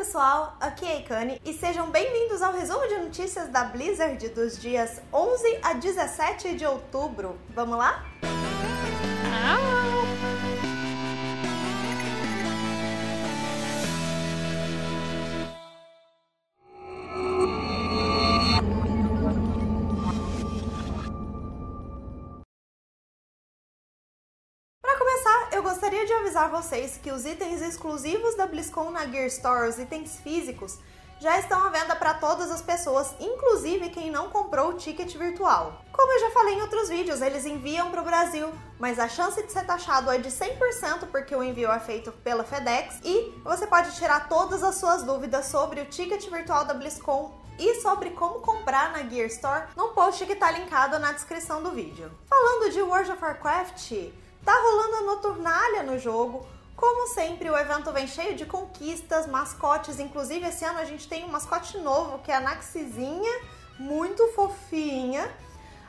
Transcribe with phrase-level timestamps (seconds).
[0.00, 4.58] pessoal, aqui é a Ikane e sejam bem-vindos ao resumo de notícias da Blizzard dos
[4.58, 7.38] dias 11 a 17 de outubro.
[7.50, 8.02] Vamos lá?
[9.74, 9.79] eu
[26.30, 30.78] avisar vocês que os itens exclusivos da BlizzCon na Gear Store, os itens físicos,
[31.18, 35.82] já estão à venda para todas as pessoas, inclusive quem não comprou o ticket virtual.
[35.92, 38.48] Como eu já falei em outros vídeos, eles enviam para o Brasil,
[38.78, 42.44] mas a chance de ser taxado é de 100% porque o envio é feito pela
[42.44, 47.34] FedEx e você pode tirar todas as suas dúvidas sobre o ticket virtual da BlizzCon
[47.58, 51.72] e sobre como comprar na Gear Store no post que está linkado na descrição do
[51.72, 52.08] vídeo.
[52.28, 54.12] Falando de World of Warcraft,
[54.44, 56.46] Tá rolando a Noturnália no jogo.
[56.74, 60.00] Como sempre, o evento vem cheio de conquistas, mascotes.
[60.00, 63.40] Inclusive, esse ano a gente tem um mascote novo, que é a Naxizinha,
[63.78, 65.30] muito fofinha.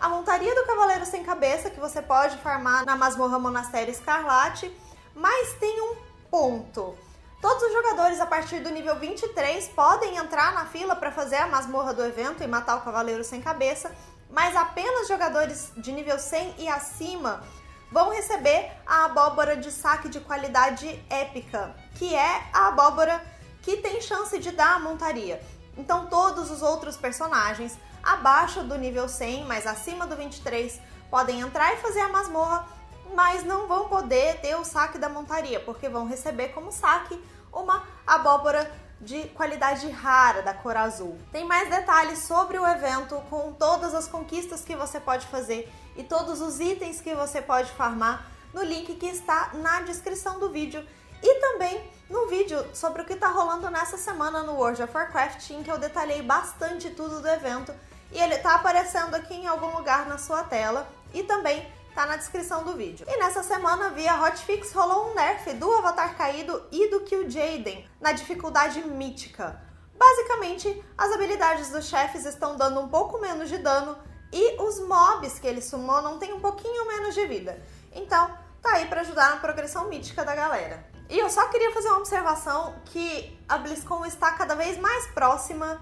[0.00, 4.72] A montaria do Cavaleiro Sem Cabeça, que você pode farmar na Masmorra Monastério Escarlate.
[5.14, 5.96] Mas tem um
[6.30, 6.96] ponto.
[7.40, 11.46] Todos os jogadores a partir do nível 23 podem entrar na fila para fazer a
[11.46, 13.94] masmorra do evento e matar o Cavaleiro Sem Cabeça,
[14.30, 17.42] mas apenas jogadores de nível 100 e acima
[17.90, 23.22] vão receber a abóbora de saque de qualidade épica, que é a abóbora
[23.62, 25.40] que tem chance de dar a montaria.
[25.76, 31.74] Então todos os outros personagens abaixo do nível 100, mas acima do 23, podem entrar
[31.74, 32.66] e fazer a masmorra,
[33.14, 37.20] mas não vão poder ter o saque da montaria, porque vão receber como saque
[37.52, 38.70] uma abóbora
[39.00, 41.18] de qualidade rara da cor azul.
[41.30, 46.04] Tem mais detalhes sobre o evento com todas as conquistas que você pode fazer e
[46.04, 50.86] todos os itens que você pode farmar no link que está na descrição do vídeo
[51.22, 55.50] e também no vídeo sobre o que está rolando nessa semana no World of Warcraft,
[55.50, 57.74] em que eu detalhei bastante tudo do evento
[58.12, 62.16] e ele está aparecendo aqui em algum lugar na sua tela e também tá na
[62.16, 63.06] descrição do vídeo.
[63.08, 67.88] E nessa semana, via Hotfix, rolou um nerf do Avatar Caído e do Kill Jaden
[68.00, 69.60] na dificuldade mítica.
[69.98, 73.96] Basicamente, as habilidades dos chefes estão dando um pouco menos de dano
[74.32, 77.62] e os mobs que eles summonam têm um pouquinho menos de vida.
[77.92, 80.84] Então, tá aí para ajudar na progressão mítica da galera.
[81.08, 85.80] E eu só queria fazer uma observação que a BlizzCon está cada vez mais próxima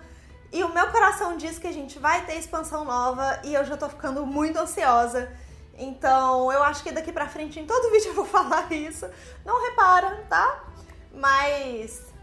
[0.53, 3.77] e o meu coração diz que a gente vai ter expansão nova e eu já
[3.77, 5.33] tô ficando muito ansiosa.
[5.77, 9.09] Então, eu acho que daqui pra frente em todo vídeo eu vou falar isso.
[9.45, 10.65] Não repara, tá?
[11.13, 12.14] Mas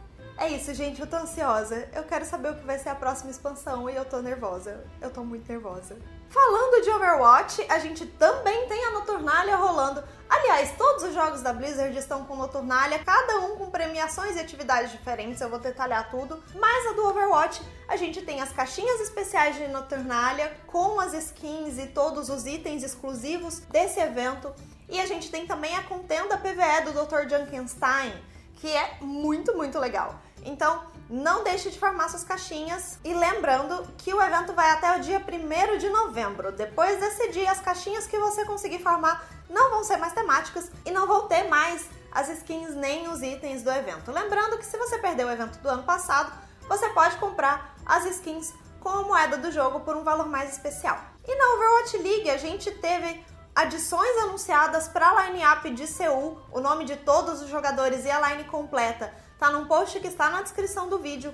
[0.42, 1.00] é isso, gente.
[1.00, 1.88] Eu tô ansiosa.
[1.94, 4.84] Eu quero saber o que vai ser a próxima expansão e eu tô nervosa.
[5.00, 5.96] Eu tô muito nervosa.
[6.30, 10.04] Falando de Overwatch, a gente também tem a Noturnalia rolando.
[10.28, 14.92] Aliás, todos os jogos da Blizzard estão com Noturnalia, cada um com premiações e atividades
[14.92, 16.42] diferentes, eu vou detalhar tudo.
[16.56, 21.78] Mas a do Overwatch, a gente tem as caixinhas especiais de Noturnalia com as skins
[21.78, 24.52] e todos os itens exclusivos desse evento.
[24.90, 27.30] E a gente tem também a contenda PVE do Dr.
[27.30, 28.14] Junkenstein,
[28.56, 30.16] que é muito, muito legal.
[30.44, 32.98] Então, não deixe de formar suas caixinhas.
[33.04, 36.52] E lembrando que o evento vai até o dia 1 de novembro.
[36.52, 40.92] Depois desse dia, as caixinhas que você conseguir formar não vão ser mais temáticas e
[40.92, 44.12] não vão ter mais as skins nem os itens do evento.
[44.12, 46.32] Lembrando que se você perdeu o evento do ano passado,
[46.68, 50.98] você pode comprar as skins com a moeda do jogo por um valor mais especial.
[51.28, 56.60] E na Overwatch League a gente teve adições anunciadas para a line-up de Seul, o
[56.60, 60.44] nome de todos os jogadores e a line completa tá num post que está na
[60.44, 61.34] descrição do vídeo.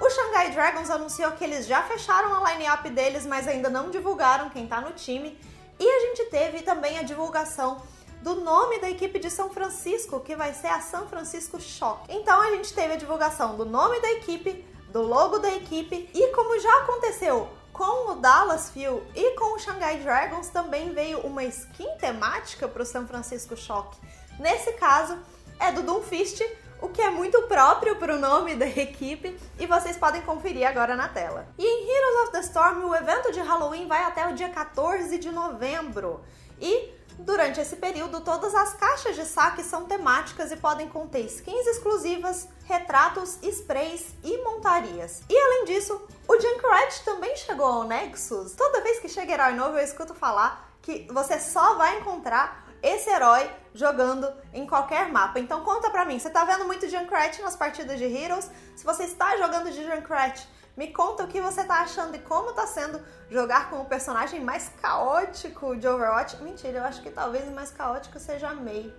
[0.00, 4.48] O Shanghai Dragons anunciou que eles já fecharam a line-up deles, mas ainda não divulgaram
[4.48, 5.36] quem tá no time.
[5.76, 7.82] E a gente teve também a divulgação
[8.22, 12.02] do nome da equipe de São Francisco, que vai ser a São Francisco Shock.
[12.08, 16.28] Então a gente teve a divulgação do nome da equipe, do logo da equipe e
[16.28, 21.42] como já aconteceu com o Dallas Fuel e com o Shanghai Dragons, também veio uma
[21.42, 23.96] skin temática para o São Francisco Shock.
[24.38, 25.18] Nesse caso,
[25.58, 26.40] é do Doomfist,
[26.80, 30.94] o que é muito próprio para o nome da equipe e vocês podem conferir agora
[30.94, 31.48] na tela.
[31.58, 35.18] E em Heroes of the Storm, o evento de Halloween vai até o dia 14
[35.18, 36.20] de novembro.
[36.60, 41.66] E durante esse período, todas as caixas de saque são temáticas e podem conter skins
[41.66, 45.22] exclusivas, retratos, sprays e montarias.
[45.28, 48.52] E além disso, o Junkrat também chegou ao Nexus.
[48.52, 53.10] Toda vez que chega herói novo, eu escuto falar que você só vai encontrar esse
[53.10, 55.38] herói jogando em qualquer mapa.
[55.38, 58.50] Então conta pra mim, você tá vendo muito Junkrat nas partidas de Heroes?
[58.76, 60.46] Se você está jogando de Junkrat,
[60.76, 64.40] me conta o que você tá achando e como tá sendo jogar com o personagem
[64.40, 66.40] mais caótico de Overwatch.
[66.42, 68.94] Mentira, eu acho que talvez o mais caótico seja a Mei,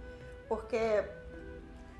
[0.49, 1.05] porque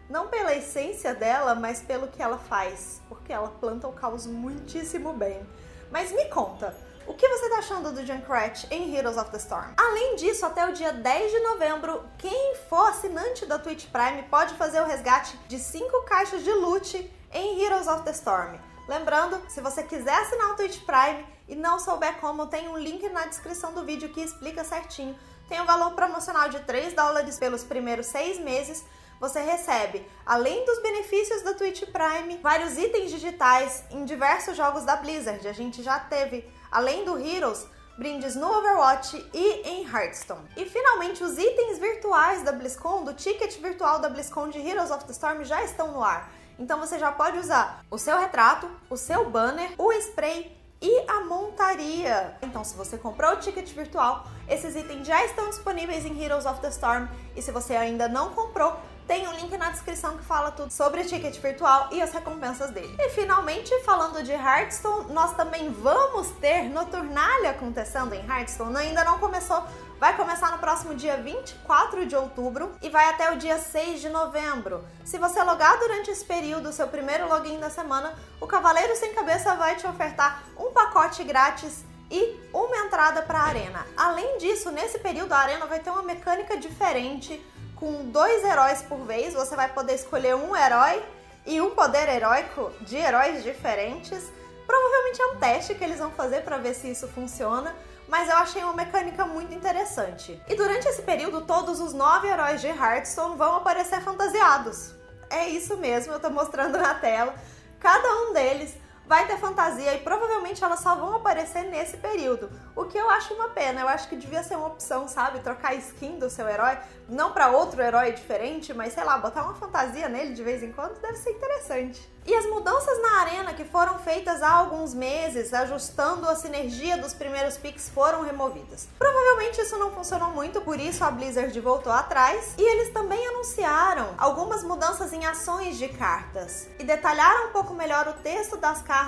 [0.10, 5.14] não pela essência dela, mas pelo que ela faz, porque ela planta o caos muitíssimo
[5.14, 5.48] bem.
[5.90, 6.76] Mas me conta,
[7.10, 9.74] o que você tá achando do Junkrat em Heroes of the Storm?
[9.76, 14.54] Além disso, até o dia 10 de novembro, quem for assinante da Twitch Prime pode
[14.54, 18.60] fazer o resgate de 5 caixas de loot em Heroes of the Storm.
[18.88, 23.10] Lembrando, se você quiser assinar o Twitch Prime e não souber como, tem um link
[23.10, 25.18] na descrição do vídeo que explica certinho.
[25.48, 28.86] Tem um valor promocional de 3 dólares pelos primeiros 6 meses.
[29.20, 34.96] Você recebe, além dos benefícios da Twitch Prime, vários itens digitais em diversos jogos da
[34.96, 35.48] Blizzard.
[35.48, 37.66] A gente já teve além do Heroes,
[37.98, 40.48] brindes no Overwatch e em Hearthstone.
[40.56, 45.04] E finalmente, os itens virtuais da BlizzCon, do ticket virtual da BlizzCon de Heroes of
[45.06, 46.32] the Storm já estão no ar.
[46.58, 51.22] Então você já pode usar o seu retrato, o seu banner, o spray e a
[51.26, 52.38] montaria.
[52.42, 56.62] Então, se você comprou o ticket virtual, esses itens já estão disponíveis em Heroes of
[56.62, 57.08] the Storm.
[57.36, 58.78] E se você ainda não comprou,
[59.10, 62.70] tem um link na descrição que fala tudo sobre o ticket virtual e as recompensas
[62.70, 62.96] dele.
[63.00, 68.78] E finalmente, falando de Hearthstone, nós também vamos ter Noturnalia acontecendo em Hearthstone.
[68.78, 69.64] Ainda não começou,
[70.00, 74.10] vai começar no próximo dia 24 de outubro e vai até o dia 6 de
[74.10, 74.86] novembro.
[75.04, 79.56] Se você logar durante esse período, seu primeiro login da semana, o Cavaleiro Sem Cabeça
[79.56, 83.88] vai te ofertar um pacote grátis e uma entrada para a arena.
[83.98, 87.44] Além disso, nesse período a arena vai ter uma mecânica diferente
[87.80, 91.02] com dois heróis por vez, você vai poder escolher um herói
[91.46, 94.24] e um poder heróico de heróis diferentes.
[94.68, 97.74] Provavelmente é um teste que eles vão fazer para ver se isso funciona,
[98.08, 100.40] mas eu achei uma mecânica muito interessante.
[100.48, 104.94] E durante esse período, todos os nove heróis de Hearthstone vão aparecer fantasiados.
[105.30, 107.34] É isso mesmo, eu tô mostrando na tela.
[107.80, 108.76] Cada um deles
[109.10, 112.48] vai ter fantasia e provavelmente elas só vão aparecer nesse período.
[112.76, 115.40] O que eu acho uma pena, eu acho que devia ser uma opção, sabe?
[115.40, 116.78] Trocar skin do seu herói,
[117.10, 120.72] não para outro herói diferente, mas sei lá, botar uma fantasia nele de vez em
[120.72, 122.08] quando deve ser interessante.
[122.24, 127.12] E as mudanças na arena que foram feitas há alguns meses, ajustando a sinergia dos
[127.12, 128.88] primeiros picks, foram removidas.
[129.00, 132.54] Provavelmente isso não funcionou muito, por isso a Blizzard voltou atrás.
[132.60, 138.08] E eles também anunciaram algumas mudanças em ações de cartas e detalharam um pouco melhor
[138.08, 138.99] o texto das cartas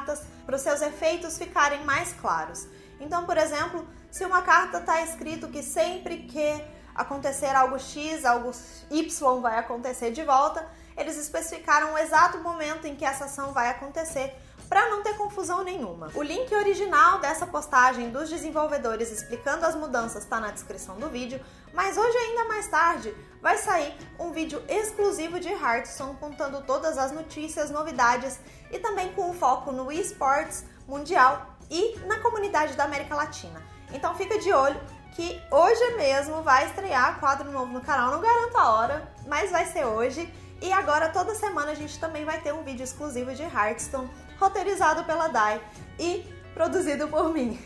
[0.46, 2.68] para os seus efeitos ficarem mais claros.
[3.00, 8.52] Então, por exemplo, se uma carta está escrito que sempre que acontecer algo X, algo
[8.90, 13.70] Y vai acontecer de volta, eles especificaram o exato momento em que essa ação vai
[13.70, 14.36] acontecer
[14.72, 16.10] para não ter confusão nenhuma.
[16.16, 21.42] O link original dessa postagem dos desenvolvedores explicando as mudanças está na descrição do vídeo,
[21.74, 27.12] mas hoje ainda mais tarde vai sair um vídeo exclusivo de Hearthstone contando todas as
[27.12, 28.40] notícias, novidades
[28.72, 33.62] e também com um foco no esports mundial e na comunidade da América Latina.
[33.92, 34.80] Então fica de olho
[35.18, 39.66] que hoje mesmo vai estrear quadro novo no canal, não garanto a hora, mas vai
[39.66, 40.34] ser hoje.
[40.62, 44.08] E agora, toda semana, a gente também vai ter um vídeo exclusivo de Hearthstone,
[44.42, 45.62] roteirizado pela Dai
[46.00, 47.64] e produzido por mim.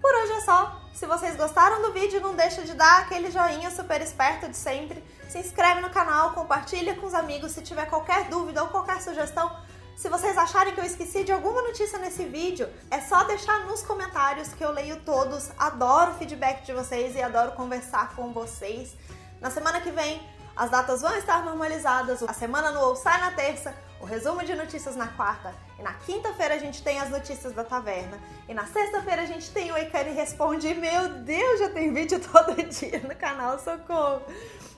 [0.00, 0.80] Por hoje é só.
[0.94, 5.02] Se vocês gostaram do vídeo, não deixa de dar aquele joinha super esperto de sempre.
[5.28, 7.52] Se inscreve no canal, compartilha com os amigos.
[7.52, 9.50] Se tiver qualquer dúvida ou qualquer sugestão,
[9.96, 13.82] se vocês acharem que eu esqueci de alguma notícia nesse vídeo, é só deixar nos
[13.82, 15.50] comentários que eu leio todos.
[15.58, 18.96] Adoro o feedback de vocês e adoro conversar com vocês.
[19.40, 20.22] Na semana que vem
[20.56, 24.54] as datas vão estar normalizadas, a semana no ou sai na terça, o resumo de
[24.54, 28.66] notícias na quarta, e na quinta-feira a gente tem as notícias da taverna, e na
[28.66, 30.72] sexta-feira a gente tem o Icane Responde.
[30.74, 34.22] Meu Deus, já tem vídeo todo dia no canal, socorro!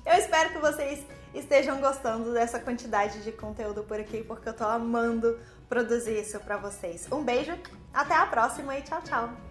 [0.05, 4.65] Eu espero que vocês estejam gostando dessa quantidade de conteúdo por aqui, porque eu tô
[4.65, 7.07] amando produzir isso para vocês.
[7.12, 7.57] Um beijo,
[7.93, 9.50] até a próxima e tchau, tchau!